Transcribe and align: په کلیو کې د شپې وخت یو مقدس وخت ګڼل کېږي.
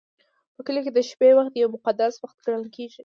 په 0.55 0.61
کلیو 0.65 0.85
کې 0.85 0.91
د 0.95 0.99
شپې 1.09 1.29
وخت 1.37 1.53
یو 1.55 1.73
مقدس 1.75 2.13
وخت 2.23 2.37
ګڼل 2.45 2.65
کېږي. 2.75 2.99